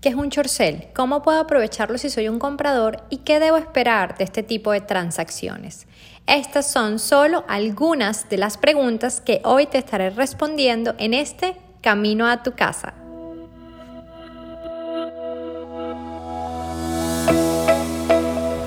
¿Qué 0.00 0.08
es 0.08 0.14
un 0.14 0.30
sale? 0.32 0.88
¿Cómo 0.94 1.20
puedo 1.20 1.40
aprovecharlo 1.40 1.98
si 1.98 2.08
soy 2.08 2.26
un 2.30 2.38
comprador? 2.38 3.02
¿Y 3.10 3.18
qué 3.18 3.38
debo 3.38 3.58
esperar 3.58 4.16
de 4.16 4.24
este 4.24 4.42
tipo 4.42 4.72
de 4.72 4.80
transacciones? 4.80 5.86
Estas 6.26 6.70
son 6.70 6.98
solo 6.98 7.44
algunas 7.48 8.26
de 8.30 8.38
las 8.38 8.56
preguntas 8.56 9.20
que 9.20 9.42
hoy 9.44 9.66
te 9.66 9.76
estaré 9.76 10.08
respondiendo 10.08 10.94
en 10.96 11.12
este 11.12 11.54
Camino 11.82 12.26
a 12.26 12.42
tu 12.42 12.52
casa. 12.52 12.94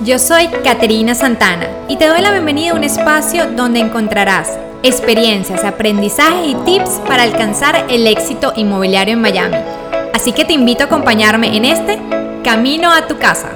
Yo 0.04 0.20
soy 0.20 0.46
Caterina 0.62 1.16
Santana 1.16 1.66
y 1.88 1.96
te 1.96 2.06
doy 2.06 2.20
la 2.20 2.30
bienvenida 2.30 2.70
a 2.70 2.74
un 2.74 2.84
espacio 2.84 3.50
donde 3.50 3.80
encontrarás 3.80 4.56
experiencias, 4.84 5.64
aprendizajes 5.64 6.46
y 6.46 6.54
tips 6.64 7.00
para 7.08 7.24
alcanzar 7.24 7.86
el 7.88 8.06
éxito 8.06 8.52
inmobiliario 8.54 9.14
en 9.14 9.20
Miami 9.20 9.83
Así 10.14 10.30
que 10.30 10.44
te 10.44 10.52
invito 10.52 10.84
a 10.84 10.86
acompañarme 10.86 11.56
en 11.56 11.64
este 11.64 11.98
Camino 12.44 12.92
a 12.92 13.08
tu 13.08 13.18
casa. 13.18 13.50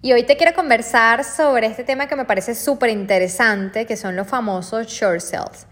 Y 0.00 0.14
hoy 0.14 0.22
te 0.22 0.38
quiero 0.38 0.54
conversar 0.54 1.22
sobre 1.22 1.66
este 1.66 1.84
tema 1.84 2.06
que 2.06 2.16
me 2.16 2.24
parece 2.24 2.54
súper 2.54 2.88
interesante, 2.88 3.84
que 3.84 3.98
son 3.98 4.16
los 4.16 4.26
famosos 4.26 4.86
short 4.86 5.20
sales. 5.20 5.66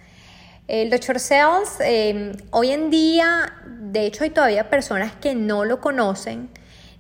Eh, 0.69 0.87
los 0.91 1.01
short 1.01 1.21
sales, 1.21 1.79
eh, 1.81 2.33
hoy 2.51 2.71
en 2.71 2.91
día, 2.91 3.55
de 3.67 4.05
hecho 4.05 4.25
hay 4.25 4.31
todavía 4.31 4.69
personas 4.69 5.13
que 5.23 5.35
no 5.35 5.65
lo 5.65 5.81
conocen, 5.81 6.51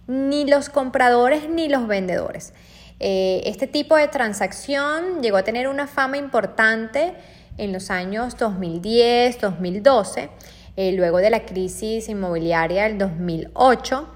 ni 0.06 0.46
los 0.46 0.70
compradores 0.70 1.50
ni 1.50 1.68
los 1.68 1.86
vendedores. 1.86 2.54
Eh, 3.00 3.40
este 3.46 3.66
tipo 3.66 3.96
de 3.96 4.08
transacción 4.08 5.22
llegó 5.22 5.38
a 5.38 5.42
tener 5.42 5.68
una 5.68 5.86
fama 5.86 6.18
importante 6.18 7.14
en 7.56 7.72
los 7.72 7.90
años 7.90 8.36
2010, 8.36 9.40
2012, 9.40 10.28
eh, 10.76 10.92
luego 10.92 11.18
de 11.18 11.30
la 11.30 11.46
crisis 11.46 12.10
inmobiliaria 12.10 12.84
del 12.84 12.98
2008. 12.98 14.06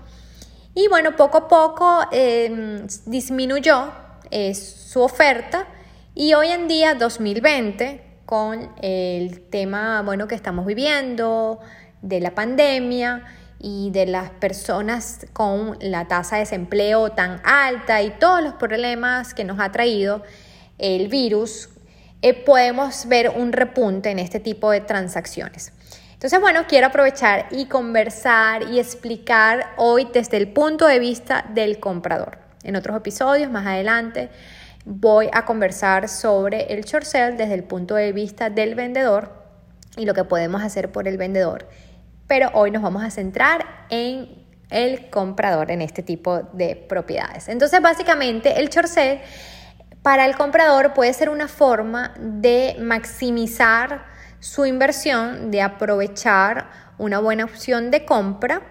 Y 0.75 0.89
bueno, 0.89 1.17
poco 1.17 1.39
a 1.39 1.49
poco 1.49 2.01
em, 2.13 2.87
disminuyó 3.07 3.91
eh, 4.31 4.55
su 4.55 5.01
oferta 5.01 5.67
y 6.15 6.35
hoy 6.35 6.49
en 6.49 6.69
día, 6.69 6.95
2020, 6.95 8.03
con 8.27 8.71
el 8.83 9.41
tema 9.49 10.03
bueno, 10.03 10.29
que 10.29 10.35
estamos 10.35 10.67
viviendo, 10.67 11.61
de 12.03 12.21
la 12.21 12.35
pandemia, 12.35 13.25
y 13.67 13.91
de 13.93 14.05
las 14.05 14.29
personas 14.29 15.27
con 15.33 15.79
la 15.81 16.07
tasa 16.07 16.37
de 16.37 16.41
desempleo 16.41 17.13
tan 17.13 17.41
alta 17.45 18.03
y 18.03 18.11
todos 18.11 18.43
los 18.43 18.53
problemas 18.53 19.33
que 19.33 19.43
nos 19.43 19.59
ha 19.59 19.73
traído 19.73 20.23
el 20.77 21.09
virus, 21.09 21.71
eh, 22.21 22.35
podemos 22.35 23.09
ver 23.09 23.31
un 23.31 23.53
repunte 23.53 24.11
en 24.11 24.19
este 24.19 24.39
tipo 24.39 24.71
de 24.71 24.83
transacciones. 24.83 25.73
Entonces, 26.13 26.39
bueno, 26.43 26.67
quiero 26.69 26.89
aprovechar 26.89 27.47
y 27.53 27.65
conversar 27.65 28.65
y 28.65 28.79
explicar 28.79 29.73
hoy 29.79 30.09
desde 30.13 30.37
el 30.37 30.49
punto 30.49 30.87
de 30.87 30.99
vista 30.99 31.47
del 31.55 31.81
comprador. 31.81 32.37
En 32.65 32.77
otros 32.77 32.95
episodios 32.95 33.51
más 33.51 33.67
adelante 33.67 34.29
voy 34.85 35.31
a 35.33 35.47
conversar 35.47 36.11
sobre 36.11 36.75
el 36.75 36.85
short 36.85 37.07
sale 37.07 37.37
desde 37.37 37.55
el 37.55 37.65
punto 37.65 37.95
de 37.95 38.13
vista 38.13 38.51
del 38.51 38.75
vendedor 38.75 39.33
y 39.97 40.05
lo 40.05 40.13
que 40.13 40.25
podemos 40.25 40.63
hacer 40.63 40.93
por 40.93 41.09
el 41.09 41.17
vendedor 41.17 41.67
pero 42.27 42.51
hoy 42.55 42.71
nos 42.71 42.83
vamos 42.83 43.03
a 43.03 43.11
centrar 43.11 43.87
en 43.91 44.45
el 44.71 45.11
comprador 45.11 45.71
en 45.71 45.83
este 45.83 46.03
tipo 46.03 46.43
de 46.53 46.77
propiedades. 46.77 47.49
Entonces, 47.49 47.81
básicamente, 47.81 48.61
el 48.61 48.69
short 48.69 48.89
para 50.03 50.27
el 50.27 50.37
comprador 50.37 50.93
puede 50.95 51.13
ser 51.13 51.31
una 51.31 51.49
forma 51.49 52.13
de 52.19 52.77
maximizar 52.81 54.05
su 54.41 54.67
inversión, 54.67 55.51
de 55.51 55.63
aprovechar 55.63 56.69
una 56.99 57.19
buena 57.21 57.45
opción 57.45 57.91
de 57.91 58.05
compra. 58.05 58.63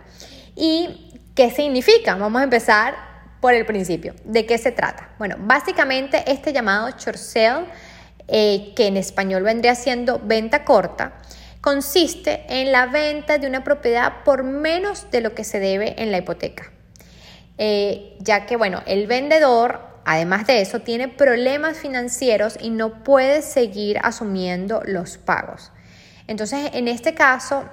¿Y 0.55 1.19
qué 1.35 1.49
significa? 1.49 2.15
Vamos 2.15 2.41
a 2.41 2.43
empezar 2.43 2.95
por 3.41 3.53
el 3.53 3.65
principio. 3.65 4.13
¿De 4.23 4.45
qué 4.45 4.57
se 4.57 4.71
trata? 4.71 5.09
Bueno, 5.17 5.37
básicamente 5.39 6.23
este 6.31 6.53
llamado 6.53 6.89
short 6.91 7.17
sale, 7.17 7.65
eh, 8.27 8.73
que 8.75 8.87
en 8.87 8.97
español 8.97 9.43
vendría 9.43 9.75
siendo 9.75 10.19
venta 10.19 10.63
corta, 10.63 11.13
consiste 11.63 12.43
en 12.49 12.73
la 12.73 12.87
venta 12.87 13.37
de 13.37 13.47
una 13.47 13.63
propiedad 13.63 14.25
por 14.25 14.43
menos 14.43 15.09
de 15.11 15.21
lo 15.21 15.33
que 15.33 15.45
se 15.45 15.61
debe 15.61 15.95
en 16.03 16.11
la 16.11 16.17
hipoteca. 16.17 16.73
Eh, 17.57 18.17
ya 18.19 18.45
que, 18.45 18.57
bueno, 18.57 18.83
el 18.85 19.07
vendedor, 19.07 19.79
además 20.03 20.45
de 20.45 20.59
eso, 20.59 20.81
tiene 20.81 21.07
problemas 21.07 21.77
financieros 21.77 22.57
y 22.59 22.69
no 22.69 23.05
puede 23.05 23.41
seguir 23.41 23.97
asumiendo 24.03 24.81
los 24.85 25.17
pagos. 25.17 25.71
Entonces, 26.27 26.71
en 26.73 26.89
este 26.89 27.13
caso, 27.13 27.63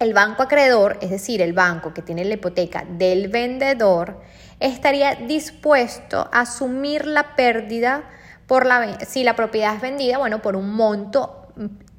el 0.00 0.12
banco 0.12 0.42
acreedor, 0.42 0.98
es 1.00 1.10
decir, 1.10 1.40
el 1.40 1.52
banco 1.52 1.94
que 1.94 2.02
tiene 2.02 2.24
la 2.24 2.34
hipoteca 2.34 2.84
del 2.84 3.28
vendedor, 3.28 4.22
estaría 4.58 5.14
dispuesto 5.14 6.28
a 6.32 6.40
asumir 6.40 7.06
la 7.06 7.36
pérdida 7.36 8.10
por 8.48 8.66
la, 8.66 8.98
si 9.06 9.22
la 9.22 9.36
propiedad 9.36 9.76
es 9.76 9.80
vendida, 9.80 10.18
bueno, 10.18 10.42
por 10.42 10.56
un 10.56 10.74
monto 10.74 11.36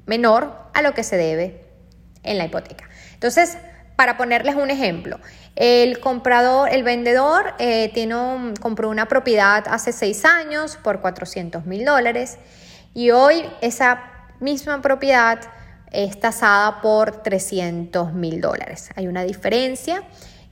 menor 0.06 0.54
a 0.74 0.82
lo 0.82 0.94
que 0.94 1.04
se 1.04 1.16
debe 1.16 1.64
en 2.22 2.38
la 2.38 2.44
hipoteca. 2.44 2.88
Entonces, 3.14 3.56
para 3.96 4.16
ponerles 4.16 4.56
un 4.56 4.70
ejemplo, 4.70 5.20
el 5.54 6.00
comprador, 6.00 6.70
el 6.72 6.82
vendedor 6.82 7.54
eh, 7.58 7.90
tiene 7.92 8.54
compró 8.60 8.88
una 8.88 9.06
propiedad 9.06 9.64
hace 9.68 9.92
seis 9.92 10.24
años 10.24 10.78
por 10.82 11.00
400 11.00 11.66
mil 11.66 11.84
dólares 11.84 12.38
y 12.94 13.10
hoy 13.10 13.44
esa 13.60 14.02
misma 14.40 14.80
propiedad 14.80 15.40
es 15.90 16.18
tasada 16.18 16.80
por 16.80 17.22
300 17.22 18.14
mil 18.14 18.40
dólares. 18.40 18.88
Hay 18.96 19.06
una 19.06 19.24
diferencia, 19.24 20.02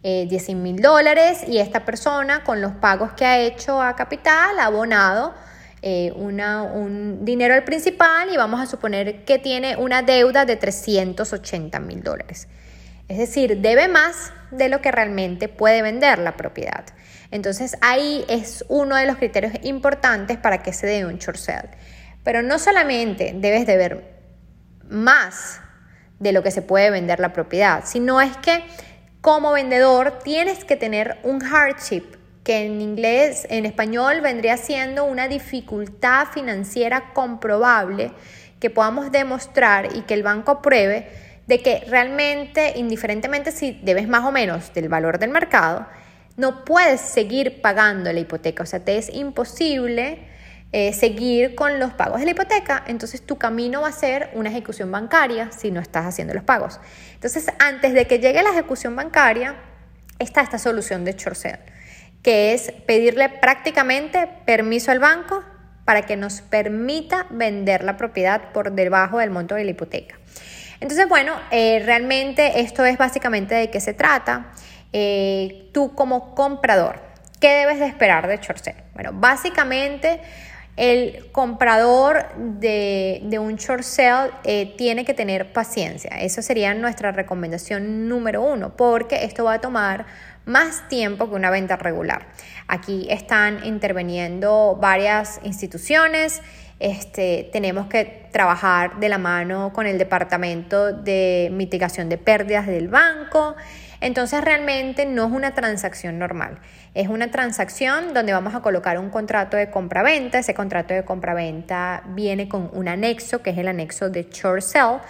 eh, 0.02 0.26
10 0.28 0.50
mil 0.56 0.80
dólares 0.80 1.44
y 1.48 1.58
esta 1.58 1.84
persona 1.84 2.44
con 2.44 2.60
los 2.60 2.72
pagos 2.72 3.12
que 3.12 3.24
ha 3.24 3.38
hecho 3.38 3.82
a 3.82 3.96
capital 3.96 4.58
ha 4.58 4.66
abonado 4.66 5.34
eh, 5.82 6.12
un 6.12 7.24
dinero 7.24 7.54
al 7.54 7.64
principal 7.64 8.28
y 8.32 8.36
vamos 8.36 8.60
a 8.60 8.66
suponer 8.66 9.24
que 9.24 9.38
tiene 9.38 9.76
una 9.76 10.02
deuda 10.02 10.44
de 10.44 10.56
380 10.56 11.80
mil 11.80 12.02
dólares. 12.02 12.48
Es 13.08 13.18
decir, 13.18 13.58
debe 13.58 13.88
más 13.88 14.32
de 14.50 14.68
lo 14.68 14.80
que 14.80 14.92
realmente 14.92 15.48
puede 15.48 15.82
vender 15.82 16.18
la 16.18 16.36
propiedad. 16.36 16.84
Entonces 17.30 17.76
ahí 17.80 18.24
es 18.28 18.64
uno 18.68 18.96
de 18.96 19.06
los 19.06 19.16
criterios 19.16 19.52
importantes 19.62 20.36
para 20.36 20.62
que 20.62 20.72
se 20.72 20.86
dé 20.86 21.04
un 21.04 21.18
short 21.18 21.38
sale. 21.38 21.70
Pero 22.22 22.42
no 22.42 22.58
solamente 22.58 23.32
debes 23.34 23.66
de 23.66 23.76
ver 23.76 24.20
más 24.88 25.60
de 26.18 26.32
lo 26.32 26.42
que 26.42 26.50
se 26.50 26.62
puede 26.62 26.90
vender 26.90 27.20
la 27.20 27.32
propiedad, 27.32 27.84
sino 27.86 28.20
es 28.20 28.36
que 28.36 28.62
como 29.20 29.52
vendedor 29.52 30.20
tienes 30.22 30.64
que 30.64 30.76
tener 30.76 31.18
un 31.22 31.40
hardship 31.40 32.19
que 32.50 32.66
en 32.66 32.80
inglés, 32.80 33.46
en 33.48 33.64
español 33.64 34.22
vendría 34.22 34.56
siendo 34.56 35.04
una 35.04 35.28
dificultad 35.28 36.26
financiera 36.34 37.12
comprobable 37.12 38.10
que 38.58 38.70
podamos 38.70 39.12
demostrar 39.12 39.94
y 39.94 40.00
que 40.00 40.14
el 40.14 40.24
banco 40.24 40.50
apruebe 40.50 41.08
de 41.46 41.62
que 41.62 41.84
realmente, 41.86 42.72
indiferentemente 42.74 43.52
si 43.52 43.78
debes 43.84 44.08
más 44.08 44.24
o 44.24 44.32
menos 44.32 44.74
del 44.74 44.88
valor 44.88 45.20
del 45.20 45.30
mercado, 45.30 45.86
no 46.36 46.64
puedes 46.64 47.00
seguir 47.00 47.60
pagando 47.60 48.12
la 48.12 48.18
hipoteca. 48.18 48.64
O 48.64 48.66
sea, 48.66 48.80
te 48.80 48.98
es 48.98 49.14
imposible 49.14 50.18
eh, 50.72 50.92
seguir 50.92 51.54
con 51.54 51.78
los 51.78 51.92
pagos 51.92 52.18
de 52.18 52.24
la 52.24 52.32
hipoteca. 52.32 52.82
Entonces 52.88 53.22
tu 53.22 53.38
camino 53.38 53.82
va 53.82 53.90
a 53.90 53.92
ser 53.92 54.28
una 54.34 54.50
ejecución 54.50 54.90
bancaria 54.90 55.52
si 55.52 55.70
no 55.70 55.78
estás 55.78 56.04
haciendo 56.04 56.34
los 56.34 56.42
pagos. 56.42 56.80
Entonces, 57.14 57.46
antes 57.60 57.94
de 57.94 58.08
que 58.08 58.18
llegue 58.18 58.42
la 58.42 58.50
ejecución 58.50 58.96
bancaria, 58.96 59.54
está 60.18 60.40
esta 60.40 60.58
solución 60.58 61.04
de 61.04 61.12
short 61.12 61.36
que 62.22 62.54
es 62.54 62.72
pedirle 62.86 63.28
prácticamente 63.28 64.28
permiso 64.44 64.90
al 64.90 64.98
banco 64.98 65.42
para 65.84 66.02
que 66.02 66.16
nos 66.16 66.40
permita 66.40 67.26
vender 67.30 67.82
la 67.84 67.96
propiedad 67.96 68.52
por 68.52 68.72
debajo 68.72 69.18
del 69.18 69.30
monto 69.30 69.54
de 69.54 69.64
la 69.64 69.70
hipoteca. 69.70 70.18
Entonces, 70.80 71.08
bueno, 71.08 71.34
eh, 71.50 71.82
realmente 71.84 72.60
esto 72.60 72.84
es 72.84 72.96
básicamente 72.96 73.54
de 73.54 73.70
qué 73.70 73.80
se 73.80 73.92
trata. 73.92 74.52
Eh, 74.92 75.68
tú 75.72 75.94
como 75.94 76.34
comprador, 76.34 77.00
¿qué 77.38 77.48
debes 77.50 77.78
de 77.78 77.86
esperar 77.86 78.26
de 78.28 78.38
short? 78.38 78.64
Bueno, 78.94 79.10
básicamente 79.12 80.20
el 80.76 81.30
comprador 81.32 82.34
de, 82.36 83.38
un 83.38 83.56
short 83.56 83.82
sale 83.82 84.30
eh, 84.44 84.74
tiene 84.78 85.04
que 85.04 85.12
tener 85.12 85.52
paciencia. 85.52 86.10
Eso 86.20 86.40
sería 86.40 86.72
nuestra 86.72 87.12
recomendación 87.12 88.08
número 88.08 88.42
uno, 88.42 88.76
porque 88.76 89.24
esto 89.24 89.44
va 89.44 89.54
a 89.54 89.60
tomar 89.60 90.06
más 90.44 90.88
tiempo 90.88 91.28
que 91.28 91.34
una 91.34 91.50
venta 91.50 91.76
regular. 91.76 92.26
Aquí 92.66 93.06
están 93.10 93.64
interviniendo 93.64 94.78
varias 94.80 95.40
instituciones. 95.42 96.42
Este, 96.78 97.48
tenemos 97.52 97.88
que 97.88 98.28
trabajar 98.32 99.00
de 99.00 99.08
la 99.08 99.18
mano 99.18 99.72
con 99.72 99.86
el 99.86 99.98
departamento 99.98 100.92
de 100.92 101.50
mitigación 101.52 102.08
de 102.08 102.16
pérdidas 102.16 102.66
del 102.66 102.88
banco. 102.88 103.54
Entonces 104.00 104.42
realmente 104.42 105.04
no 105.04 105.26
es 105.26 105.32
una 105.32 105.54
transacción 105.54 106.18
normal, 106.18 106.58
es 106.94 107.08
una 107.08 107.30
transacción 107.30 108.14
donde 108.14 108.32
vamos 108.32 108.54
a 108.54 108.60
colocar 108.60 108.98
un 108.98 109.10
contrato 109.10 109.58
de 109.58 109.70
compra-venta, 109.70 110.38
ese 110.38 110.54
contrato 110.54 110.94
de 110.94 111.04
compra-venta 111.04 112.02
viene 112.08 112.48
con 112.48 112.70
un 112.72 112.88
anexo, 112.88 113.42
que 113.42 113.50
es 113.50 113.58
el 113.58 113.68
anexo 113.68 114.08
de 114.08 114.26
short 114.30 114.62
sell, 114.62 115.00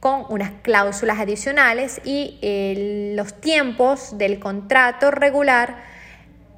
con 0.00 0.24
unas 0.28 0.52
cláusulas 0.62 1.18
adicionales 1.18 2.00
y 2.04 2.38
eh, 2.42 3.12
los 3.16 3.34
tiempos 3.40 4.16
del 4.16 4.38
contrato 4.38 5.10
regular 5.10 5.76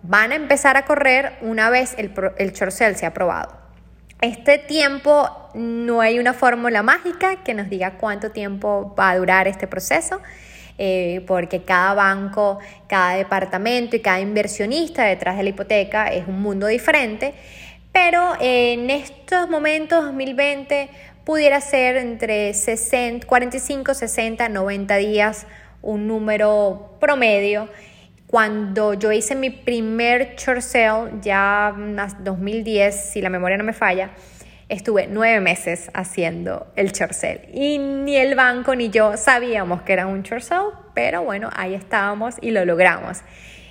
van 0.03 0.33
a 0.33 0.35
empezar 0.35 0.77
a 0.77 0.85
correr 0.85 1.39
una 1.41 1.71
vez 1.71 1.95
el, 1.99 2.13
el 2.39 2.53
short 2.53 2.73
sell 2.73 2.97
se 2.97 3.07
ha 3.07 3.11
aprobado. 3.11 3.57
Este 4.21 4.59
tiempo 4.59 5.31
no 5.55 6.03
hay 6.03 6.19
una 6.19 6.35
fórmula 6.35 6.83
mágica 6.83 7.43
que 7.43 7.55
nos 7.55 7.71
diga 7.71 7.93
cuánto 7.99 8.31
tiempo 8.31 8.95
va 8.99 9.11
a 9.11 9.17
durar 9.17 9.49
este 9.49 9.67
proceso. 9.67 10.21
Eh, 10.83 11.23
porque 11.27 11.63
cada 11.63 11.93
banco, 11.93 12.59
cada 12.87 13.17
departamento 13.17 13.97
y 13.97 14.01
cada 14.01 14.21
inversionista 14.21 15.05
detrás 15.05 15.37
de 15.37 15.43
la 15.43 15.51
hipoteca 15.51 16.07
es 16.07 16.27
un 16.27 16.41
mundo 16.41 16.69
diferente. 16.69 17.35
Pero 17.93 18.33
en 18.41 18.89
estos 18.89 19.51
momentos, 19.51 20.03
2020, 20.05 20.89
pudiera 21.25 21.61
ser 21.61 21.97
entre 21.97 22.55
60, 22.55 23.27
45, 23.27 23.95
60, 23.95 24.49
90 24.49 24.97
días 24.97 25.47
un 25.83 26.07
número 26.07 26.97
promedio. 27.01 27.69
Cuando 28.27 28.95
yo 28.95 29.11
hice 29.11 29.35
mi 29.35 29.51
primer 29.51 30.37
short 30.37 30.61
sale, 30.61 31.11
ya 31.21 31.75
en 31.77 31.97
2010, 32.25 33.11
si 33.13 33.21
la 33.21 33.29
memoria 33.29 33.57
no 33.57 33.65
me 33.65 33.73
falla, 33.73 34.11
estuve 34.69 35.09
nueve 35.09 35.41
meses 35.41 35.91
haciendo 35.95 36.69
el 36.77 36.93
short 36.93 37.13
y 37.53 37.79
ni 37.79 38.17
el 38.17 38.37
banco 38.37 38.77
ni 38.77 38.89
yo 38.89 39.17
sabíamos 39.17 39.83
que 39.83 39.93
era 39.95 40.07
un 40.07 40.23
short 40.23 40.45
pero 40.95 41.25
bueno, 41.25 41.51
ahí 41.55 41.75
estábamos 41.75 42.37
y 42.41 42.53
lo 42.53 42.65
logramos. 42.65 43.23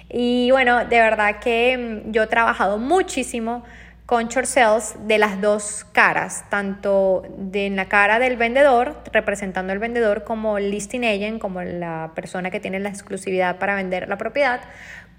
Y 0.10 0.50
bueno, 0.52 0.86
de 0.86 1.00
verdad 1.00 1.40
que 1.40 2.04
mm, 2.06 2.12
yo 2.12 2.24
he 2.24 2.28
trabajado 2.28 2.80
muchísimo 2.80 3.64
con 4.10 4.28
short 4.28 4.48
sales 4.48 4.96
de 5.06 5.20
las 5.20 5.40
dos 5.40 5.86
caras, 5.92 6.44
tanto 6.50 7.22
de 7.38 7.68
en 7.68 7.76
la 7.76 7.90
cara 7.90 8.18
del 8.18 8.38
vendedor, 8.38 9.04
representando 9.14 9.72
al 9.72 9.78
vendedor 9.78 10.24
como 10.24 10.58
listing 10.58 11.06
agent, 11.06 11.40
como 11.40 11.62
la 11.62 12.14
persona 12.16 12.50
que 12.50 12.60
tiene 12.60 12.80
la 12.80 12.90
exclusividad 12.90 13.60
para 13.60 13.76
vender 13.76 14.10
la 14.10 14.18
propiedad, 14.18 14.62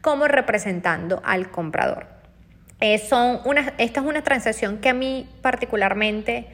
como 0.00 0.26
representando 0.26 1.22
al 1.24 1.52
comprador. 1.52 2.08
Eh, 2.80 2.98
son 2.98 3.40
una, 3.44 3.74
esta 3.78 4.00
es 4.00 4.06
una 4.06 4.22
transacción 4.22 4.78
que 4.78 4.88
a 4.88 4.94
mí 4.94 5.28
particularmente 5.40 6.46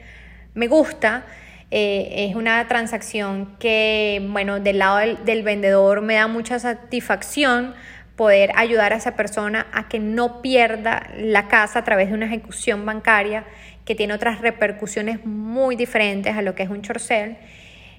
me 0.53 0.67
gusta. 0.67 1.25
Eh, 1.71 2.27
es 2.29 2.35
una 2.35 2.67
transacción 2.67 3.57
que, 3.57 4.23
bueno, 4.29 4.59
del 4.59 4.77
lado 4.77 4.99
del, 5.25 5.41
vendedor 5.41 6.01
me 6.01 6.13
da 6.13 6.27
mucha 6.27 6.59
satisfacción 6.59 7.73
poder 8.17 8.51
ayudar 8.55 8.91
a 8.91 8.97
esa 8.97 9.15
persona 9.15 9.67
a 9.71 9.87
que 9.87 9.99
no 9.99 10.41
pierda 10.41 11.07
la 11.17 11.47
casa 11.47 11.79
a 11.79 11.83
través 11.85 12.09
de 12.09 12.15
una 12.15 12.25
ejecución 12.25 12.85
bancaria 12.85 13.45
que 13.85 13.95
tiene 13.95 14.13
otras 14.13 14.41
repercusiones 14.41 15.25
muy 15.25 15.77
diferentes 15.77 16.35
a 16.35 16.41
lo 16.41 16.55
que 16.55 16.63
es 16.63 16.69
un 16.69 16.81
chorcel, 16.81 17.37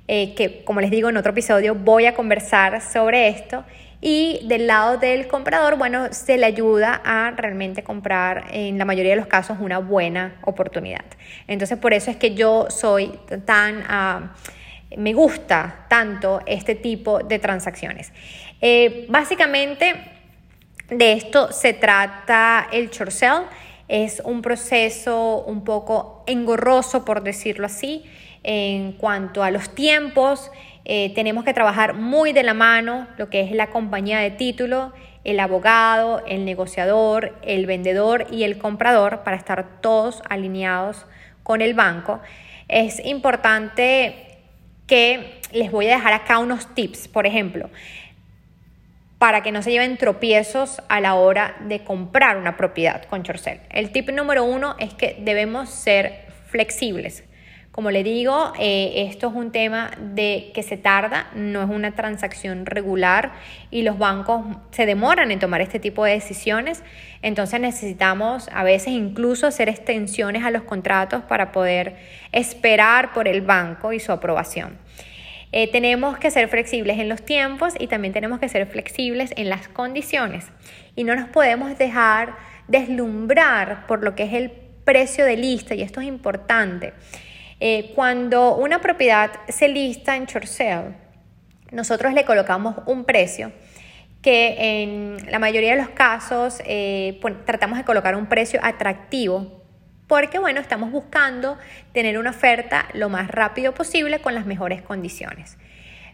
eh, 0.08 0.34
que 0.34 0.64
como 0.64 0.82
les 0.82 0.90
digo 0.90 1.08
en 1.08 1.16
otro 1.16 1.32
episodio 1.32 1.74
voy 1.74 2.06
a 2.06 2.14
conversar 2.14 2.82
sobre 2.82 3.28
esto 3.28 3.64
y 4.00 4.40
del 4.44 4.66
lado 4.66 4.98
del 4.98 5.28
comprador, 5.28 5.78
bueno, 5.78 6.12
se 6.12 6.36
le 6.36 6.46
ayuda 6.46 7.00
a 7.04 7.30
realmente 7.30 7.82
comprar 7.82 8.46
en 8.52 8.76
la 8.76 8.84
mayoría 8.84 9.12
de 9.12 9.16
los 9.16 9.26
casos 9.26 9.58
una 9.60 9.78
buena 9.78 10.36
oportunidad. 10.42 11.04
Entonces, 11.46 11.78
por 11.78 11.92
eso 11.94 12.10
es 12.10 12.16
que 12.16 12.34
yo 12.34 12.66
soy 12.70 13.12
tan... 13.44 13.84
Ah, 13.88 14.34
me 14.96 15.12
gusta 15.12 15.86
tanto 15.88 16.40
este 16.46 16.74
tipo 16.74 17.18
de 17.20 17.38
transacciones. 17.38 18.12
Eh, 18.60 19.06
básicamente, 19.08 19.94
de 20.88 21.12
esto 21.12 21.52
se 21.52 21.74
trata 21.74 22.68
el 22.72 22.90
short 22.90 23.10
sell. 23.10 23.42
Es 23.88 24.20
un 24.24 24.42
proceso 24.42 25.44
un 25.46 25.64
poco 25.64 26.24
engorroso, 26.26 27.04
por 27.04 27.22
decirlo 27.22 27.66
así, 27.66 28.04
en 28.42 28.92
cuanto 28.92 29.42
a 29.42 29.50
los 29.50 29.74
tiempos, 29.74 30.50
eh, 30.84 31.12
tenemos 31.14 31.44
que 31.44 31.52
trabajar 31.52 31.94
muy 31.94 32.32
de 32.32 32.42
la 32.42 32.54
mano 32.54 33.06
lo 33.18 33.28
que 33.28 33.40
es 33.42 33.52
la 33.52 33.68
compañía 33.68 34.18
de 34.18 34.30
título, 34.30 34.92
el 35.24 35.40
abogado, 35.40 36.22
el 36.26 36.44
negociador, 36.44 37.38
el 37.42 37.66
vendedor 37.66 38.26
y 38.30 38.44
el 38.44 38.58
comprador 38.58 39.22
para 39.24 39.36
estar 39.36 39.80
todos 39.80 40.22
alineados 40.28 41.04
con 41.42 41.60
el 41.60 41.74
banco. 41.74 42.20
Es 42.68 43.04
importante 43.04 44.27
que 44.88 45.40
les 45.52 45.70
voy 45.70 45.86
a 45.86 45.96
dejar 45.96 46.12
acá 46.14 46.40
unos 46.40 46.74
tips, 46.74 47.06
por 47.06 47.26
ejemplo, 47.26 47.70
para 49.18 49.42
que 49.42 49.52
no 49.52 49.62
se 49.62 49.70
lleven 49.70 49.96
tropiezos 49.96 50.82
a 50.88 51.00
la 51.00 51.14
hora 51.14 51.56
de 51.60 51.84
comprar 51.84 52.36
una 52.36 52.56
propiedad 52.56 53.04
con 53.04 53.22
Chorcel. 53.22 53.60
El 53.70 53.92
tip 53.92 54.10
número 54.10 54.44
uno 54.44 54.74
es 54.78 54.94
que 54.94 55.16
debemos 55.20 55.70
ser 55.70 56.26
flexibles. 56.46 57.22
Como 57.78 57.92
le 57.92 58.02
digo, 58.02 58.52
eh, 58.58 59.06
esto 59.08 59.28
es 59.28 59.34
un 59.36 59.52
tema 59.52 59.92
de 60.00 60.50
que 60.52 60.64
se 60.64 60.76
tarda, 60.76 61.28
no 61.36 61.62
es 61.62 61.70
una 61.70 61.92
transacción 61.92 62.66
regular 62.66 63.30
y 63.70 63.82
los 63.82 63.98
bancos 63.98 64.44
se 64.72 64.84
demoran 64.84 65.30
en 65.30 65.38
tomar 65.38 65.60
este 65.60 65.78
tipo 65.78 66.04
de 66.04 66.10
decisiones. 66.10 66.82
Entonces 67.22 67.60
necesitamos 67.60 68.48
a 68.52 68.64
veces 68.64 68.88
incluso 68.88 69.46
hacer 69.46 69.68
extensiones 69.68 70.42
a 70.42 70.50
los 70.50 70.64
contratos 70.64 71.22
para 71.22 71.52
poder 71.52 71.94
esperar 72.32 73.12
por 73.12 73.28
el 73.28 73.42
banco 73.42 73.92
y 73.92 74.00
su 74.00 74.10
aprobación. 74.10 74.76
Eh, 75.52 75.70
tenemos 75.70 76.18
que 76.18 76.32
ser 76.32 76.48
flexibles 76.48 76.98
en 76.98 77.08
los 77.08 77.22
tiempos 77.24 77.74
y 77.78 77.86
también 77.86 78.12
tenemos 78.12 78.40
que 78.40 78.48
ser 78.48 78.66
flexibles 78.66 79.32
en 79.36 79.48
las 79.48 79.68
condiciones. 79.68 80.46
Y 80.96 81.04
no 81.04 81.14
nos 81.14 81.28
podemos 81.28 81.78
dejar 81.78 82.38
deslumbrar 82.66 83.86
por 83.86 84.02
lo 84.02 84.16
que 84.16 84.24
es 84.24 84.32
el 84.32 84.50
precio 84.84 85.24
de 85.24 85.36
lista, 85.36 85.76
y 85.76 85.82
esto 85.82 86.00
es 86.00 86.08
importante. 86.08 86.92
Eh, 87.60 87.92
cuando 87.94 88.56
una 88.56 88.80
propiedad 88.80 89.32
se 89.48 89.68
lista 89.68 90.16
en 90.16 90.26
short 90.26 90.46
nosotros 91.72 92.14
le 92.14 92.24
colocamos 92.24 92.76
un 92.86 93.04
precio 93.04 93.52
que 94.22 94.82
en 94.82 95.16
la 95.30 95.38
mayoría 95.38 95.72
de 95.72 95.82
los 95.82 95.90
casos 95.90 96.60
eh, 96.64 97.20
tratamos 97.44 97.78
de 97.78 97.84
colocar 97.84 98.16
un 98.16 98.26
precio 98.26 98.60
atractivo 98.62 99.58
porque 100.06 100.38
bueno, 100.38 100.60
estamos 100.60 100.90
buscando 100.90 101.58
tener 101.92 102.18
una 102.18 102.30
oferta 102.30 102.86
lo 102.94 103.08
más 103.10 103.28
rápido 103.28 103.74
posible 103.74 104.20
con 104.20 104.34
las 104.34 104.46
mejores 104.46 104.82
condiciones. 104.82 105.58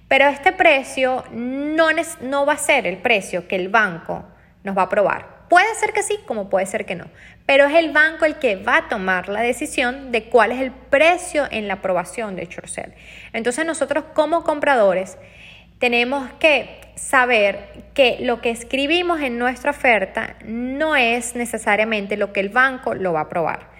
Pero 0.08 0.26
este 0.26 0.52
precio 0.52 1.24
no, 1.30 1.88
no 2.20 2.44
va 2.44 2.54
a 2.54 2.58
ser 2.58 2.86
el 2.86 2.98
precio 2.98 3.48
que 3.48 3.56
el 3.56 3.68
banco 3.68 4.24
nos 4.64 4.76
va 4.76 4.82
a 4.82 4.84
aprobar. 4.86 5.33
Puede 5.54 5.72
ser 5.76 5.92
que 5.92 6.02
sí, 6.02 6.18
como 6.26 6.50
puede 6.50 6.66
ser 6.66 6.84
que 6.84 6.96
no. 6.96 7.04
Pero 7.46 7.66
es 7.66 7.74
el 7.76 7.92
banco 7.92 8.24
el 8.24 8.40
que 8.40 8.56
va 8.56 8.78
a 8.78 8.88
tomar 8.88 9.28
la 9.28 9.40
decisión 9.40 10.10
de 10.10 10.24
cuál 10.24 10.50
es 10.50 10.60
el 10.60 10.72
precio 10.72 11.46
en 11.48 11.68
la 11.68 11.74
aprobación 11.74 12.34
de 12.34 12.48
Chorcel. 12.48 12.92
Entonces 13.32 13.64
nosotros 13.64 14.02
como 14.14 14.42
compradores 14.42 15.16
tenemos 15.78 16.28
que 16.40 16.80
saber 16.96 17.68
que 17.94 18.16
lo 18.18 18.40
que 18.40 18.50
escribimos 18.50 19.20
en 19.20 19.38
nuestra 19.38 19.70
oferta 19.70 20.34
no 20.44 20.96
es 20.96 21.36
necesariamente 21.36 22.16
lo 22.16 22.32
que 22.32 22.40
el 22.40 22.48
banco 22.48 22.92
lo 22.92 23.12
va 23.12 23.20
a 23.20 23.24
aprobar. 23.26 23.70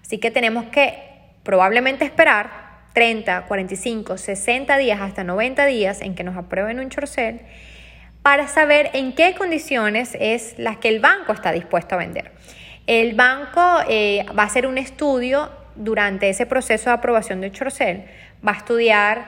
Así 0.00 0.16
que 0.16 0.30
tenemos 0.30 0.64
que 0.70 0.98
probablemente 1.42 2.06
esperar 2.06 2.78
30, 2.94 3.42
45, 3.42 4.16
60 4.16 4.78
días 4.78 4.98
hasta 5.02 5.24
90 5.24 5.66
días 5.66 6.00
en 6.00 6.14
que 6.14 6.24
nos 6.24 6.38
aprueben 6.38 6.80
un 6.80 6.88
chorcel 6.88 7.42
para 8.28 8.46
saber 8.46 8.90
en 8.92 9.14
qué 9.14 9.34
condiciones 9.34 10.14
es 10.20 10.58
las 10.58 10.76
que 10.76 10.88
el 10.88 11.00
banco 11.00 11.32
está 11.32 11.50
dispuesto 11.50 11.94
a 11.94 11.98
vender. 11.98 12.30
El 12.86 13.14
banco 13.14 13.62
eh, 13.88 14.26
va 14.38 14.42
a 14.42 14.46
hacer 14.46 14.66
un 14.66 14.76
estudio 14.76 15.48
durante 15.76 16.28
ese 16.28 16.44
proceso 16.44 16.90
de 16.90 16.96
aprobación 16.96 17.40
de 17.40 17.50
Chorcel, 17.50 18.04
va 18.46 18.52
a 18.52 18.56
estudiar 18.58 19.24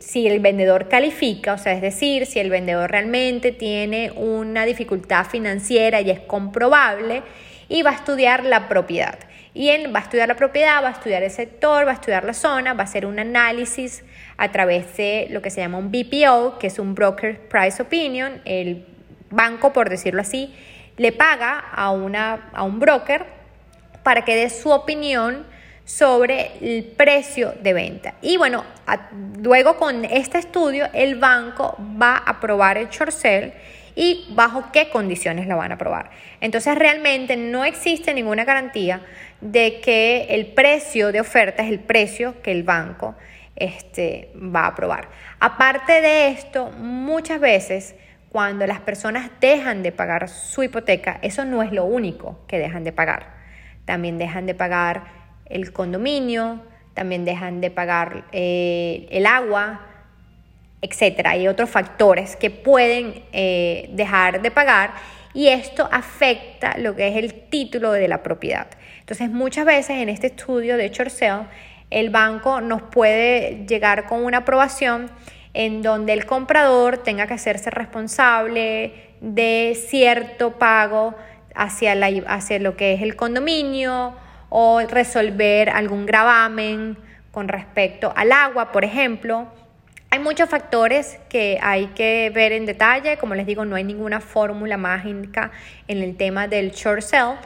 si 0.00 0.26
el 0.26 0.40
vendedor 0.40 0.90
califica, 0.90 1.54
o 1.54 1.58
sea, 1.58 1.72
es 1.72 1.80
decir, 1.80 2.26
si 2.26 2.40
el 2.40 2.50
vendedor 2.50 2.90
realmente 2.90 3.50
tiene 3.50 4.10
una 4.10 4.66
dificultad 4.66 5.24
financiera 5.24 6.02
y 6.02 6.10
es 6.10 6.20
comprobable, 6.20 7.22
y 7.70 7.80
va 7.80 7.92
a 7.92 7.94
estudiar 7.94 8.44
la 8.44 8.68
propiedad. 8.68 9.18
Y 9.54 9.70
él 9.70 9.94
va 9.94 10.00
a 10.00 10.02
estudiar 10.02 10.26
la 10.26 10.34
propiedad, 10.34 10.82
va 10.82 10.88
a 10.88 10.92
estudiar 10.92 11.22
el 11.22 11.30
sector, 11.30 11.86
va 11.86 11.92
a 11.92 11.94
estudiar 11.94 12.24
la 12.24 12.34
zona, 12.34 12.74
va 12.74 12.80
a 12.80 12.84
hacer 12.84 13.06
un 13.06 13.20
análisis 13.20 14.02
a 14.36 14.50
través 14.50 14.96
de 14.96 15.28
lo 15.30 15.40
que 15.42 15.50
se 15.50 15.60
llama 15.60 15.78
un 15.78 15.92
BPO, 15.92 16.58
que 16.58 16.66
es 16.66 16.80
un 16.80 16.96
Broker 16.96 17.48
Price 17.48 17.80
Opinion. 17.80 18.42
El 18.44 18.84
banco, 19.30 19.72
por 19.72 19.88
decirlo 19.88 20.20
así, 20.20 20.52
le 20.96 21.12
paga 21.12 21.58
a, 21.58 21.90
una, 21.90 22.50
a 22.52 22.64
un 22.64 22.80
broker 22.80 23.26
para 24.02 24.24
que 24.24 24.34
dé 24.34 24.50
su 24.50 24.70
opinión 24.70 25.46
sobre 25.84 26.52
el 26.60 26.84
precio 26.84 27.54
de 27.62 27.72
venta. 27.74 28.14
Y 28.22 28.36
bueno, 28.36 28.64
luego 29.40 29.76
con 29.76 30.04
este 30.04 30.38
estudio 30.38 30.88
el 30.92 31.16
banco 31.16 31.76
va 32.00 32.16
a 32.16 32.30
aprobar 32.30 32.78
el 32.78 32.88
short 32.88 33.12
sale 33.12 33.52
y 33.94 34.26
bajo 34.30 34.72
qué 34.72 34.88
condiciones 34.88 35.46
lo 35.46 35.56
van 35.56 35.72
a 35.72 35.74
aprobar. 35.74 36.10
Entonces 36.40 36.74
realmente 36.76 37.36
no 37.36 37.64
existe 37.64 38.14
ninguna 38.14 38.44
garantía 38.44 39.02
de 39.44 39.80
que 39.82 40.26
el 40.30 40.46
precio 40.46 41.12
de 41.12 41.20
oferta 41.20 41.62
es 41.62 41.70
el 41.70 41.78
precio 41.78 42.40
que 42.40 42.50
el 42.50 42.62
banco 42.62 43.14
este, 43.56 44.30
va 44.34 44.60
a 44.62 44.66
aprobar. 44.68 45.10
Aparte 45.38 46.00
de 46.00 46.28
esto, 46.28 46.70
muchas 46.78 47.40
veces 47.40 47.94
cuando 48.30 48.66
las 48.66 48.80
personas 48.80 49.30
dejan 49.42 49.82
de 49.82 49.92
pagar 49.92 50.30
su 50.30 50.62
hipoteca, 50.62 51.18
eso 51.20 51.44
no 51.44 51.62
es 51.62 51.72
lo 51.72 51.84
único 51.84 52.38
que 52.48 52.58
dejan 52.58 52.84
de 52.84 52.92
pagar. 52.92 53.34
También 53.84 54.16
dejan 54.16 54.46
de 54.46 54.54
pagar 54.54 55.04
el 55.44 55.74
condominio, 55.74 56.62
también 56.94 57.26
dejan 57.26 57.60
de 57.60 57.70
pagar 57.70 58.24
eh, 58.32 59.06
el 59.10 59.26
agua, 59.26 59.82
etc. 60.80 61.26
Hay 61.26 61.48
otros 61.48 61.68
factores 61.68 62.34
que 62.36 62.48
pueden 62.48 63.24
eh, 63.32 63.90
dejar 63.92 64.40
de 64.40 64.50
pagar 64.50 64.94
y 65.34 65.48
esto 65.48 65.86
afecta 65.92 66.78
lo 66.78 66.96
que 66.96 67.08
es 67.08 67.16
el 67.16 67.34
título 67.34 67.92
de 67.92 68.08
la 68.08 68.22
propiedad. 68.22 68.68
Entonces, 69.04 69.30
muchas 69.30 69.66
veces 69.66 69.98
en 69.98 70.08
este 70.08 70.28
estudio 70.28 70.78
de 70.78 70.88
short 70.88 71.12
el 71.90 72.08
banco 72.08 72.62
nos 72.62 72.80
puede 72.80 73.66
llegar 73.68 74.06
con 74.06 74.24
una 74.24 74.38
aprobación 74.38 75.10
en 75.52 75.82
donde 75.82 76.14
el 76.14 76.24
comprador 76.24 76.96
tenga 76.96 77.26
que 77.26 77.34
hacerse 77.34 77.68
responsable 77.68 78.94
de 79.20 79.78
cierto 79.88 80.58
pago 80.58 81.14
hacia, 81.54 81.94
la, 81.94 82.06
hacia 82.28 82.58
lo 82.60 82.78
que 82.78 82.94
es 82.94 83.02
el 83.02 83.14
condominio 83.14 84.14
o 84.48 84.80
resolver 84.80 85.68
algún 85.68 86.06
gravamen 86.06 86.96
con 87.30 87.48
respecto 87.48 88.10
al 88.16 88.32
agua, 88.32 88.72
por 88.72 88.86
ejemplo. 88.86 89.48
Hay 90.08 90.18
muchos 90.18 90.48
factores 90.48 91.18
que 91.28 91.58
hay 91.60 91.88
que 91.88 92.32
ver 92.34 92.52
en 92.52 92.64
detalle. 92.64 93.18
Como 93.18 93.34
les 93.34 93.44
digo, 93.44 93.66
no 93.66 93.76
hay 93.76 93.84
ninguna 93.84 94.20
fórmula 94.20 94.78
mágica 94.78 95.50
en 95.88 96.02
el 96.02 96.16
tema 96.16 96.48
del 96.48 96.70
short 96.70 97.02
sale. 97.02 97.36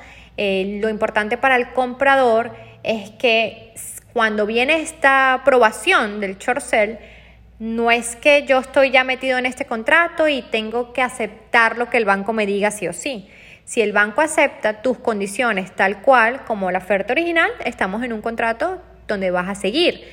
Eh, 0.41 0.79
lo 0.81 0.89
importante 0.89 1.37
para 1.37 1.57
el 1.57 1.73
comprador 1.73 2.53
es 2.85 3.11
que 3.11 3.75
cuando 4.13 4.47
viene 4.47 4.81
esta 4.81 5.35
aprobación 5.35 6.21
del 6.21 6.39
short 6.39 6.61
sale, 6.61 6.99
no 7.59 7.91
es 7.91 8.15
que 8.15 8.45
yo 8.47 8.61
estoy 8.61 8.93
ya 8.93 9.03
metido 9.03 9.37
en 9.37 9.47
este 9.47 9.65
contrato 9.65 10.29
y 10.29 10.43
tengo 10.43 10.93
que 10.93 11.03
aceptar 11.03 11.77
lo 11.77 11.91
que 11.91 11.97
el 11.97 12.05
banco 12.05 12.33
me 12.33 12.47
diga 12.47 12.71
sí 12.71 12.87
o 12.87 12.93
sí. 12.93 13.29
Si 13.65 13.83
el 13.83 13.93
banco 13.93 14.21
acepta 14.21 14.81
tus 14.81 14.99
condiciones 14.99 15.75
tal 15.75 16.03
cual 16.03 16.45
como 16.45 16.71
la 16.71 16.79
oferta 16.79 17.13
original, 17.13 17.51
estamos 17.65 18.05
en 18.05 18.13
un 18.13 18.23
contrato 18.23 18.81
donde 19.09 19.33
vas 19.33 19.49
a 19.49 19.57
seguir. 19.57 20.05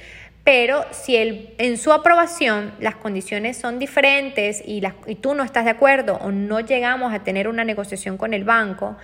Pero 0.43 0.85
si 0.91 1.15
en 1.57 1.77
su 1.77 1.93
aprobación 1.93 2.73
las 2.79 2.95
condiciones 2.95 3.57
son 3.57 3.77
diferentes 3.77 4.63
y 4.65 4.81
tú 5.15 5.35
no 5.35 5.43
estás 5.43 5.65
de 5.65 5.71
acuerdo 5.71 6.15
o 6.15 6.31
no 6.31 6.61
llegamos 6.61 7.13
a 7.13 7.23
tener 7.23 7.47
una 7.47 7.63
negociación 7.63 8.17
con 8.17 8.33
el 8.33 8.43
banco, 8.43 8.97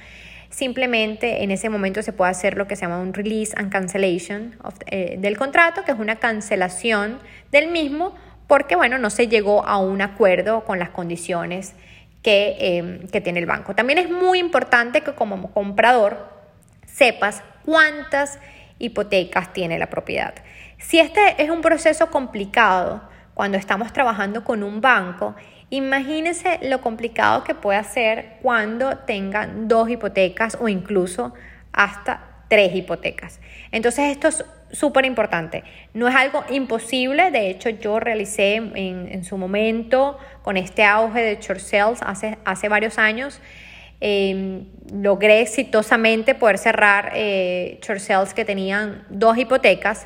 simplemente 0.52 1.44
en 1.44 1.50
ese 1.50 1.70
momento 1.70 2.04
se 2.04 2.14
puede 2.14 2.30
hacer 2.30 2.56
lo 2.56 2.68
que 2.68 2.76
se 2.76 2.84
llama 2.84 3.00
un 3.00 3.16
release 3.16 3.54
and 3.58 3.72
cancellation 3.72 4.56
eh, 4.86 5.16
del 5.18 5.38
contrato, 5.38 5.84
que 5.84 5.92
es 5.92 6.00
una 6.00 6.18
cancelación 6.18 7.20
del 7.52 7.72
mismo 7.72 8.16
porque, 8.46 8.76
bueno, 8.76 9.00
no 9.00 9.10
se 9.10 9.28
llegó 9.28 9.66
a 9.66 9.80
un 9.80 10.02
acuerdo 10.02 10.64
con 10.66 10.78
las 10.78 10.90
condiciones 10.90 11.74
Em, 12.24 13.08
que, 13.08 13.20
tiene 13.20 13.40
el 13.40 13.48
banco. 13.48 13.74
También 13.74 13.98
es 13.98 14.10
muy 14.10 14.38
importante 14.38 15.02
que 15.02 15.14
como 15.14 15.52
comprador 15.52 16.30
sepas 16.86 17.42
cuántas 17.66 18.38
hipotecas 18.78 19.54
tiene 19.54 19.80
la 19.80 19.88
propiedad. 19.88 20.36
Si 20.78 21.00
este 21.00 21.42
es 21.42 21.50
un 21.50 21.62
proceso 21.62 22.12
complicado 22.12 23.02
cuando 23.34 23.58
estamos 23.58 23.92
trabajando 23.92 24.44
con 24.44 24.62
un 24.62 24.82
banco, 24.82 25.36
imagínense 25.72 26.60
lo 26.64 26.82
complicado 26.82 27.44
que 27.44 27.56
puede 27.56 27.84
ser 27.86 28.38
cuando 28.42 28.98
tengan 29.00 29.68
dos 29.68 29.90
hipotecas 29.90 30.58
o 30.60 30.68
incluso 30.68 31.34
hasta 31.72 32.44
tres 32.50 32.76
hipotecas. 32.76 33.40
Entonces 33.72 34.12
esto 34.12 34.28
es 34.28 34.46
súper 34.72 35.06
importante. 35.06 35.64
No 35.94 36.10
es 36.10 36.16
algo 36.16 36.44
imposible, 36.50 37.32
de 37.32 37.50
hecho 37.50 37.70
yo 37.70 38.02
realicé 38.02 38.56
en, 38.56 39.24
su 39.24 39.38
momento 39.38 40.18
con 40.42 40.58
este 40.58 40.84
auge 40.84 41.22
de 41.22 41.38
short 41.42 41.62
sales 41.62 42.02
hace, 42.02 42.38
hace 42.44 42.68
varios 42.68 42.98
años, 42.98 43.40
em, 44.02 44.66
logré 44.94 45.40
exitosamente 45.40 46.36
poder 46.36 46.58
cerrar 46.58 47.14
eh, 47.16 47.80
short 47.82 48.02
sales 48.02 48.34
que 48.34 48.44
tenían 48.44 49.06
dos 49.10 49.38
hipotecas, 49.38 50.06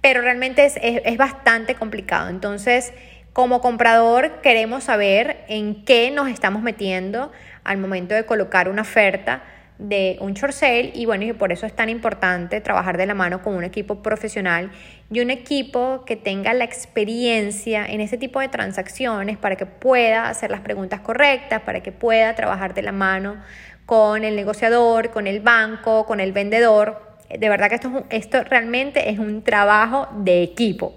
pero 0.00 0.20
realmente 0.20 0.64
es, 0.64 0.74
es 0.80 1.16
bastante 1.16 1.74
complicado. 1.74 2.28
Entonces, 2.28 2.92
como 3.32 3.60
comprador 3.60 4.40
queremos 4.42 4.84
saber 4.84 5.44
en 5.48 5.84
qué 5.84 6.10
nos 6.10 6.28
estamos 6.28 6.62
metiendo 6.62 7.32
al 7.64 7.78
momento 7.78 8.14
de 8.14 8.26
colocar 8.26 8.68
una 8.68 8.82
oferta 8.82 9.42
de 9.78 10.16
un 10.20 10.34
short 10.34 10.52
sale 10.52 10.92
y 10.94 11.06
bueno, 11.06 11.24
y 11.24 11.32
por 11.32 11.50
eso 11.50 11.66
es 11.66 11.74
tan 11.74 11.88
importante 11.88 12.60
trabajar 12.60 12.96
de 12.96 13.06
la 13.06 13.14
mano 13.14 13.42
con 13.42 13.54
un 13.54 13.64
equipo 13.64 14.02
profesional 14.02 14.70
y 15.10 15.20
un 15.20 15.30
equipo 15.30 16.04
que 16.06 16.14
tenga 16.14 16.54
la 16.54 16.64
experiencia 16.64 17.84
en 17.86 18.00
ese 18.00 18.16
tipo 18.16 18.38
de 18.40 18.48
transacciones 18.48 19.38
para 19.38 19.56
que 19.56 19.66
pueda 19.66 20.28
hacer 20.28 20.50
las 20.50 20.60
preguntas 20.60 21.00
correctas, 21.00 21.62
para 21.62 21.82
que 21.82 21.90
pueda 21.90 22.34
trabajar 22.34 22.74
de 22.74 22.82
la 22.82 22.92
mano 22.92 23.42
con 23.86 24.24
el 24.24 24.36
negociador, 24.36 25.10
con 25.10 25.26
el 25.26 25.40
banco, 25.40 26.06
con 26.06 26.20
el 26.20 26.32
vendedor. 26.32 27.16
De 27.28 27.48
verdad 27.48 27.68
que 27.68 27.76
esto, 27.76 28.04
esto 28.10 28.44
realmente 28.44 29.10
es 29.10 29.18
un 29.18 29.42
trabajo 29.42 30.06
de 30.16 30.42
equipo, 30.42 30.94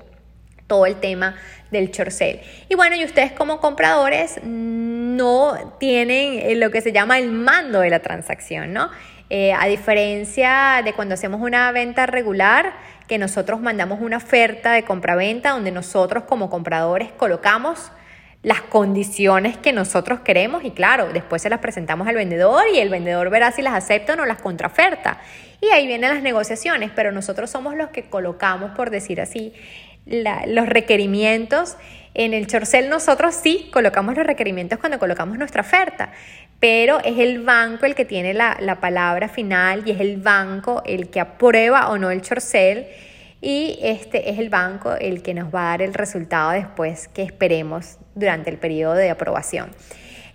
todo 0.67 0.86
el 0.86 0.95
tema 0.95 1.36
del 1.72 1.93
sale. 1.93 2.41
Y 2.69 2.75
bueno, 2.75 2.95
y 2.95 3.03
ustedes 3.03 3.31
como 3.31 3.60
compradores 3.60 4.39
no 4.43 5.75
tienen 5.79 6.39
eh, 6.39 6.55
lo 6.55 6.72
que 6.72 6.81
se 6.81 6.91
llama 6.91 7.17
el 7.19 7.31
mando 7.31 7.81
de 7.81 7.89
la 7.89 8.00
transacción, 8.00 8.74
¿no? 8.74 8.89
Eh, 9.29 9.53
a 9.53 9.65
diferencia 9.65 10.81
de 10.86 10.93
cuando 10.93 11.15
hacemos 11.15 11.41
una 11.41 11.72
venta 11.72 12.05
regular, 12.05 12.74
que 13.07 13.17
nosotros 13.17 13.60
mandamos 13.60 14.00
una 14.01 14.17
oferta 14.17 14.72
de 14.72 14.84
compraventa 14.84 15.51
donde 15.51 15.72
nosotros 15.72 16.24
como 16.24 16.50
compradores 16.50 17.12
colocamos 17.12 17.91
las 18.43 18.62
condiciones 18.62 19.57
que 19.57 19.74
nosotros 19.74 20.19
queremos 20.19 20.63
y 20.63 20.69
claro, 20.69 21.12
después 21.12 21.41
se 21.41 21.50
las 21.50 21.60
presentamos 21.60 22.07
al 22.07 22.13
vendedor 22.13 22.63
y 22.72 22.77
el 22.77 22.89
vendedor 22.89 23.31
verá 23.31 23.51
si 23.51 23.63
las 23.63 23.74
acepta 23.74 24.13
o 24.13 24.15
no 24.15 24.25
las 24.25 24.39
contraoferta. 24.39 25.17
Y 25.62 25.67
ahí 25.69 25.88
vienen 25.88 26.13
las 26.13 26.22
negociaciones, 26.22 26.91
pero 26.95 27.12
nosotros 27.12 27.50
somos 27.50 27.75
los 27.75 27.89
que 27.89 28.03
colocamos, 28.03 28.72
por 28.75 28.91
decir 28.91 29.19
así, 29.19 29.53
los 30.06 30.68
requerimientos. 30.68 31.78
En 32.14 32.34
el 32.34 32.48
Chorcel 32.48 32.90
nosotros 32.90 33.36
sí 33.36 33.70
colocamos 33.74 34.16
los 34.16 34.26
requerimientos 34.26 34.80
cuando 34.80 35.00
colocamos 35.00 35.38
nuestra 35.38 35.62
oferta, 35.62 36.12
pero 36.60 37.00
es 37.04 37.20
el 37.20 37.44
banco 37.44 37.86
el 37.86 37.94
que 37.94 38.06
tiene 38.06 38.34
la, 38.34 38.78
palabra 38.80 39.28
final 39.28 39.84
y 39.86 39.92
es 39.92 40.00
el 40.00 40.18
banco 40.18 40.82
el 40.86 41.10
que 41.10 41.20
aprueba 41.20 41.90
o 41.90 41.98
no 41.98 42.12
el 42.12 42.22
Chorcel 42.22 42.88
y 43.42 43.78
este 43.82 44.30
es 44.30 44.40
el 44.40 44.50
banco 44.50 44.94
el 44.96 45.22
que 45.22 45.34
nos 45.34 45.54
va 45.54 45.68
a 45.68 45.70
dar 45.72 45.82
el 45.82 45.94
resultado 45.94 46.52
después 46.52 47.10
que 47.10 47.22
esperemos 47.22 47.98
durante 48.16 48.50
el 48.50 48.58
periodo 48.58 48.96
de 48.96 49.10
aprobación. 49.10 49.72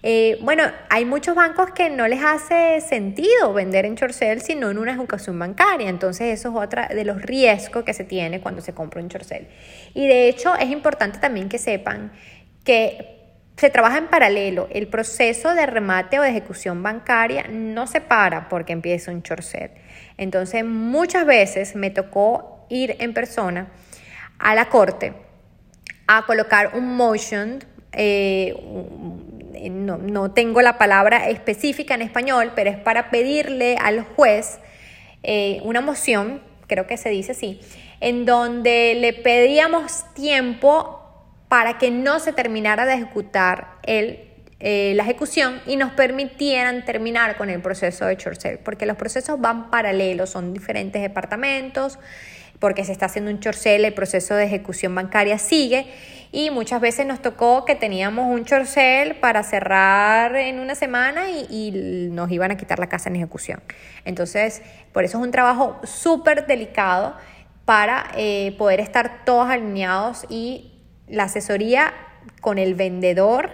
Eh, 0.02 0.38
bueno, 0.40 0.64
hay 0.88 1.04
muchos 1.04 1.34
bancos 1.34 1.72
que 1.72 1.90
no 1.90 2.08
les 2.08 2.22
hace 2.22 2.80
sentido 2.80 3.52
vender 3.52 3.84
en 3.84 3.96
Chorcel 3.96 4.40
sino 4.40 4.70
en 4.70 4.78
una 4.78 4.92
educación 4.92 5.38
bancaria. 5.38 5.88
Entonces, 5.88 6.38
eso 6.38 6.50
es 6.50 6.56
otra 6.56 6.88
de 6.88 7.04
los 7.04 7.20
riesgos 7.22 7.84
que 7.84 7.92
se 7.92 8.04
tiene 8.04 8.40
cuando 8.40 8.62
se 8.62 8.72
compra 8.72 9.02
un 9.02 9.08
Chorcel. 9.08 9.48
Y 9.94 10.06
de 10.06 10.28
hecho, 10.28 10.54
es 10.56 10.70
importante 10.70 11.18
también 11.18 11.48
que 11.48 11.58
sepan 11.58 12.12
que 12.64 13.18
se 13.56 13.68
trabaja 13.68 13.98
en 13.98 14.06
paralelo. 14.06 14.68
El 14.70 14.88
proceso 14.88 15.54
de 15.54 15.66
remate 15.66 16.18
o 16.18 16.22
de 16.22 16.30
ejecución 16.30 16.82
bancaria 16.82 17.44
no 17.50 17.86
se 17.86 18.00
para 18.00 18.48
porque 18.48 18.72
empieza 18.72 19.10
un 19.10 19.22
Chorcel. 19.22 19.70
Entonces, 20.16 20.64
muchas 20.64 21.26
veces 21.26 21.76
me 21.76 21.90
tocó 21.90 22.66
ir 22.70 22.96
en 23.00 23.12
persona 23.12 23.68
a 24.38 24.54
la 24.54 24.70
corte 24.70 25.12
a 26.12 26.26
colocar 26.26 26.72
un 26.74 26.96
motion, 26.96 27.62
eh, 27.92 28.54
no, 29.70 30.30
tengo 30.32 30.62
la 30.62 30.78
palabra 30.78 31.28
específica 31.28 31.94
en 31.94 32.02
español, 32.02 32.52
pero 32.54 32.70
es 32.70 32.78
para 32.78 33.10
pedirle 33.10 33.76
al 33.76 34.02
juez 34.02 34.58
eh, 35.22 35.60
una 35.64 35.80
moción, 35.80 36.42
creo 36.66 36.86
que 36.86 36.96
se 36.96 37.10
dice 37.10 37.32
así, 37.32 37.60
en 38.00 38.24
donde 38.24 38.96
le 38.98 39.12
pedíamos 39.12 40.04
tiempo 40.14 41.00
para 41.48 41.78
que 41.78 41.90
no 41.90 42.20
se 42.20 42.32
terminara 42.32 42.86
de 42.86 42.94
ejecutar 42.94 43.72
el, 43.82 44.20
eh, 44.60 44.92
la 44.94 45.02
ejecución 45.02 45.60
y 45.66 45.76
nos 45.76 45.92
permitieran 45.92 46.84
terminar 46.84 47.36
con 47.36 47.50
el 47.50 47.60
proceso 47.60 48.06
de 48.06 48.16
short 48.16 48.60
porque 48.62 48.86
los 48.86 48.96
procesos 48.96 49.40
van 49.40 49.70
paralelos, 49.70 50.30
son 50.30 50.52
diferentes 50.52 51.02
departamentos, 51.02 51.98
porque 52.60 52.84
se 52.84 52.92
está 52.92 53.06
haciendo 53.06 53.30
un 53.30 53.40
short 53.40 53.58
el 53.66 53.92
proceso 53.94 54.34
de 54.36 54.44
ejecución 54.44 54.94
bancaria 54.94 55.38
sigue 55.38 55.86
y 56.30 56.50
muchas 56.50 56.80
veces 56.80 57.06
nos 57.06 57.20
tocó 57.20 57.64
que 57.64 57.74
teníamos 57.74 58.26
un 58.26 58.44
chorcel 58.44 59.16
para 59.16 59.42
cerrar 59.42 60.36
en 60.36 60.60
una 60.60 60.76
semana 60.76 61.30
y, 61.30 62.08
nos 62.12 62.30
iban 62.30 62.52
a 62.52 62.56
quitar 62.56 62.78
la 62.78 62.88
casa 62.88 63.08
en 63.08 63.16
ejecución. 63.16 63.60
Entonces, 64.04 64.62
por 64.92 65.04
eso 65.04 65.18
es 65.18 65.24
un 65.24 65.30
trabajo 65.30 65.80
súper 65.84 66.46
delicado 66.46 67.16
para 67.64 68.12
eh, 68.16 68.54
poder 68.58 68.80
estar 68.80 69.24
todos 69.24 69.48
alineados 69.48 70.26
y 70.28 70.72
la 71.08 71.24
asesoría 71.24 71.92
con 72.40 72.58
el 72.58 72.74
vendedor 72.74 73.50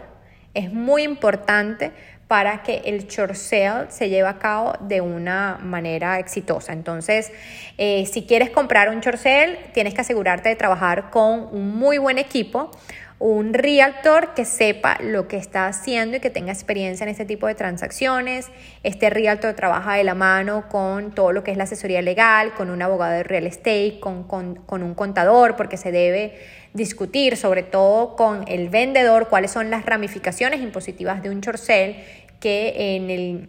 es 0.54 0.72
muy 0.72 1.02
importante 1.02 1.92
para 2.28 2.62
que 2.62 2.82
el 2.86 3.06
chorcel 3.06 3.86
se 3.88 4.08
lleve 4.08 4.28
a 4.28 4.38
cabo 4.38 4.74
de 4.80 5.00
una 5.00 5.58
manera 5.62 6.18
exitosa. 6.18 6.72
Entonces, 6.72 7.32
eh, 7.78 8.04
si 8.06 8.24
quieres 8.26 8.50
comprar 8.50 8.88
un 8.88 9.00
chorcel, 9.00 9.58
tienes 9.72 9.94
que 9.94 10.00
asegurarte 10.00 10.48
de 10.48 10.56
trabajar 10.56 11.10
con 11.10 11.48
un 11.52 11.76
muy 11.76 11.98
buen 11.98 12.18
equipo, 12.18 12.72
un 13.18 13.54
realtor 13.54 14.34
que 14.34 14.44
sepa 14.44 14.98
lo 15.00 15.26
que 15.26 15.38
está 15.38 15.66
haciendo 15.68 16.18
y 16.18 16.20
que 16.20 16.28
tenga 16.28 16.52
experiencia 16.52 17.04
en 17.04 17.10
este 17.10 17.24
tipo 17.24 17.46
de 17.46 17.54
transacciones. 17.54 18.48
Este 18.82 19.08
realtor 19.08 19.54
trabaja 19.54 19.94
de 19.94 20.04
la 20.04 20.14
mano 20.14 20.68
con 20.68 21.14
todo 21.14 21.32
lo 21.32 21.42
que 21.42 21.50
es 21.50 21.56
la 21.56 21.64
asesoría 21.64 22.02
legal, 22.02 22.52
con 22.54 22.68
un 22.68 22.82
abogado 22.82 23.12
de 23.12 23.22
real 23.22 23.46
estate, 23.46 23.98
con, 24.00 24.24
con 24.24 24.82
un 24.82 24.94
contador, 24.94 25.56
porque 25.56 25.78
se 25.78 25.92
debe 25.92 26.38
discutir 26.74 27.38
sobre 27.38 27.62
todo 27.62 28.16
con 28.16 28.44
el 28.48 28.68
vendedor 28.68 29.28
cuáles 29.28 29.50
son 29.50 29.70
las 29.70 29.86
ramificaciones 29.86 30.60
impositivas 30.60 31.22
de 31.22 31.30
un 31.30 31.40
chorcel 31.40 31.96
que 32.38 32.96
en 32.96 33.10
el 33.10 33.48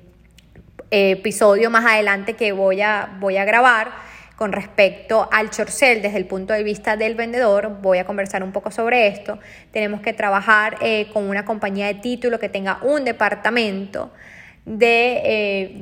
episodio 0.91 1.69
más 1.69 1.85
adelante 1.85 2.33
que 2.33 2.53
voy 2.53 2.81
a, 2.81 3.17
voy 3.19 3.35
a 3.35 3.43
grabar 3.43 3.91
con 4.37 4.51
respecto 4.51 5.27
al 5.31 5.49
chorcel 5.49 6.03
desde 6.03 6.17
el 6.17 6.27
punto 6.27 6.53
de 6.53 6.61
vista 6.61 6.95
del 6.95 7.15
vendedor, 7.15 7.79
voy 7.81 7.97
a 7.97 8.05
conversar 8.05 8.43
un 8.43 8.51
poco 8.51 8.69
sobre 8.69 9.07
esto. 9.07 9.39
Tenemos 9.71 10.01
que 10.01 10.13
trabajar 10.13 10.77
eh, 10.79 11.09
con 11.11 11.27
una 11.27 11.43
compañía 11.43 11.87
de 11.87 11.95
título 11.95 12.39
que 12.39 12.47
tenga 12.47 12.77
un 12.83 13.03
departamento 13.03 14.11
de, 14.63 15.21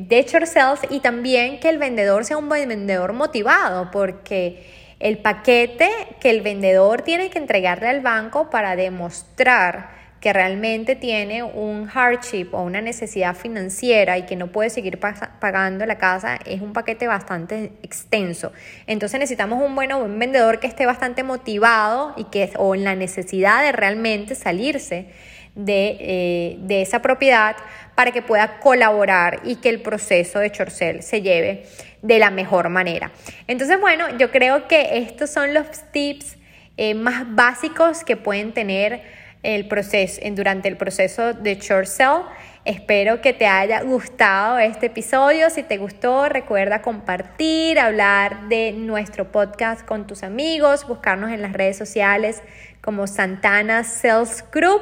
eh, 0.08 0.84
y 0.90 1.00
también 1.02 1.60
que 1.60 1.68
el 1.68 1.78
vendedor 1.78 2.24
sea 2.24 2.38
un 2.38 2.48
vendedor 2.48 3.12
motivado, 3.12 3.92
porque 3.92 4.96
el 5.02 5.18
paquete 5.18 5.90
que 6.22 6.30
el 6.30 6.40
vendedor 6.40 7.02
tiene 7.02 7.30
que 7.30 7.40
entregarle 7.40 7.90
al 7.90 8.00
banco 8.00 8.50
para 8.50 8.78
demostrar 8.78 10.05
que 10.20 10.34
realmente 10.34 10.96
tiene 10.96 11.44
un 11.44 11.86
hardship 11.86 12.50
o 12.52 12.64
una 12.64 12.82
necesidad 12.82 13.36
financiera 13.36 14.18
y 14.18 14.24
que 14.24 14.36
no 14.36 14.48
puede 14.48 14.70
seguir 14.70 15.00
pagando 15.00 15.86
la 15.86 15.98
casa 15.98 16.40
es 16.46 16.62
un 16.62 16.74
paquete 16.74 17.08
bastante 17.08 17.74
extenso. 17.84 18.52
Entonces 18.88 19.20
necesitamos 19.20 19.62
un 19.62 19.76
buen, 19.76 19.90
vendedor 20.18 20.60
que 20.60 20.68
esté 20.68 20.86
bastante 20.86 21.24
motivado 21.24 22.14
y 22.18 22.26
que 22.26 22.52
o 22.58 22.74
en 22.74 22.84
la 22.84 22.96
necesidad 22.96 23.64
de 23.64 23.72
realmente 23.72 24.36
salirse 24.36 25.08
de, 25.54 25.98
eh, 26.00 26.58
de 26.60 26.82
esa 26.82 27.02
propiedad 27.02 27.56
para 27.94 28.12
que 28.12 28.22
pueda 28.22 28.60
colaborar 28.60 29.42
y 29.44 29.58
que 29.58 29.70
el 29.70 29.82
proceso 29.82 30.40
de 30.40 30.52
Chorcel 30.52 31.02
se 31.02 31.22
lleve 31.22 31.66
de 32.02 32.20
la 32.20 32.30
mejor 32.30 32.70
manera. 32.70 33.12
Entonces, 33.48 33.80
bueno, 33.80 34.18
yo 34.18 34.32
creo 34.32 34.68
que 34.68 34.98
estos 34.98 35.30
son 35.30 35.54
los 35.54 35.68
tips 35.92 36.38
eh, 36.78 36.94
más 36.94 37.34
básicos 37.34 38.04
que 38.04 38.18
pueden 38.18 38.52
tener 38.52 39.02
el 39.46 39.68
proceso, 39.68 40.22
durante 40.32 40.68
el 40.68 40.78
proceso 40.78 41.34
de 41.34 41.56
short 41.56 41.86
sell. 41.86 42.24
Espero 42.66 43.22
que 43.22 43.32
te 43.32 43.46
haya 43.46 43.82
gustado 43.84 44.58
este 44.58 44.88
episodio. 44.88 45.52
Si 45.52 45.62
te 45.62 45.78
gustó, 45.78 46.28
recuerda 46.30 46.82
compartir, 46.82 47.80
hablar 47.80 48.50
de 48.50 48.72
nuestro 48.72 49.32
podcast 49.32 49.86
con 49.86 50.08
tus 50.08 50.24
amigos, 50.24 50.88
buscarnos 50.88 51.32
en 51.32 51.44
las 51.44 51.54
redes 51.54 51.78
sociales 51.78 52.42
como 52.82 53.06
Santana 53.06 53.84
Sales 53.84 54.44
Group 54.52 54.82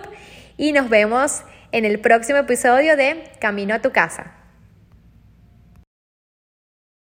y 0.55 0.71
nos 0.71 0.89
vemos 0.89 1.43
en 1.73 1.83
el 1.83 1.99
próximo 1.99 2.39
episodio 2.39 2.95
de 2.95 3.23
Camino 3.39 3.75
a 3.75 3.79
tu 3.79 3.91
casa. 3.91 4.42